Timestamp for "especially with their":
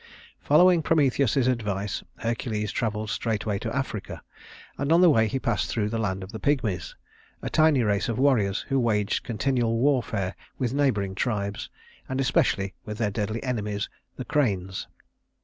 12.19-13.11